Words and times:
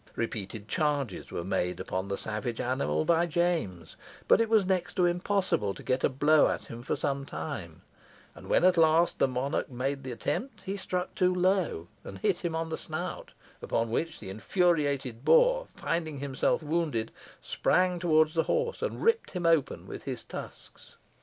Repeated 0.15 0.67
charges 0.67 1.29
were 1.29 1.43
made 1.43 1.79
upon 1.79 2.07
the 2.07 2.17
savage 2.17 2.59
animal 2.59 3.05
by 3.05 3.27
James, 3.27 3.97
but 4.27 4.41
it 4.41 4.49
was 4.49 4.65
next 4.65 4.95
to 4.95 5.05
impossible 5.05 5.75
to 5.75 5.83
get 5.83 6.03
a 6.03 6.09
blow 6.09 6.47
at 6.47 6.63
him 6.63 6.81
for 6.81 6.95
some 6.95 7.23
time; 7.23 7.83
and 8.33 8.47
when 8.47 8.63
at 8.63 8.77
length 8.77 9.19
the 9.19 9.27
monarch 9.27 9.69
made 9.69 10.01
the 10.01 10.11
attempt, 10.11 10.61
he 10.65 10.75
struck 10.75 11.13
too 11.13 11.31
low, 11.31 11.85
and 12.03 12.17
hit 12.17 12.39
him 12.39 12.55
on 12.55 12.69
the 12.69 12.79
snout, 12.79 13.33
upon 13.61 13.91
which 13.91 14.19
the 14.19 14.31
infuriated 14.31 15.23
boar, 15.23 15.67
finding 15.75 16.17
himself 16.17 16.63
wounded, 16.63 17.11
sprang 17.39 17.99
towards 17.99 18.33
the 18.33 18.43
horse, 18.49 18.81
and 18.81 19.03
ripped 19.03 19.29
him 19.29 19.45
open 19.45 19.85
with 19.85 20.05
his 20.05 20.23
tusks. 20.23 20.97